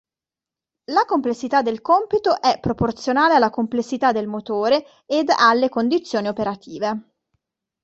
La 0.85 1.05
complessità 1.05 1.61
del 1.61 1.79
compito 1.81 2.41
è 2.41 2.59
proporzionale 2.59 3.35
alla 3.35 3.51
complessità 3.51 4.11
del 4.11 4.25
motore 4.25 4.83
ed 5.05 5.29
alle 5.29 5.69
condizioni 5.69 6.27
operative. 6.27 7.13